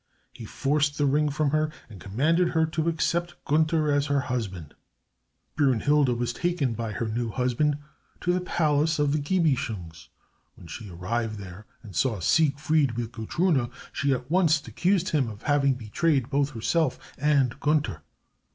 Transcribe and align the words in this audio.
He 0.33 0.45
forced 0.45 0.97
the 0.97 1.05
ring 1.05 1.29
from 1.29 1.51
her, 1.51 1.69
and 1.87 2.01
commanded 2.01 2.47
her 2.57 2.65
to 2.65 2.89
accept 2.89 3.35
Gunther 3.45 3.91
as 3.91 4.07
her 4.07 4.21
husband. 4.21 4.73
Brünnhilde 5.55 6.17
was 6.17 6.33
taken 6.33 6.73
by 6.73 6.93
her 6.93 7.07
new 7.07 7.29
husband 7.29 7.77
to 8.21 8.33
the 8.33 8.41
palace 8.41 8.97
of 8.97 9.11
the 9.11 9.19
Gibichungs. 9.19 10.07
When 10.55 10.65
she 10.65 10.89
arrived 10.89 11.37
there, 11.37 11.67
and 11.83 11.95
saw 11.95 12.19
Siegfried 12.19 12.93
with 12.97 13.11
Gutrune, 13.11 13.69
she 13.93 14.11
at 14.11 14.31
once 14.31 14.67
accused 14.67 15.09
him 15.09 15.29
of 15.29 15.43
having 15.43 15.75
betrayed 15.75 16.31
both 16.31 16.49
herself 16.55 16.97
and 17.19 17.59
Gunther. 17.59 18.01